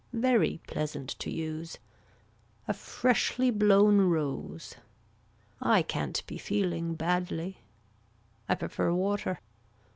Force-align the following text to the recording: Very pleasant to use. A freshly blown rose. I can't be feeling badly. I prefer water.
Very 0.13 0.59
pleasant 0.65 1.09
to 1.19 1.29
use. 1.29 1.77
A 2.67 2.73
freshly 2.73 3.51
blown 3.51 4.01
rose. 4.09 4.73
I 5.61 5.83
can't 5.83 6.25
be 6.25 6.39
feeling 6.39 6.95
badly. 6.95 7.59
I 8.49 8.55
prefer 8.55 8.91
water. 8.93 9.39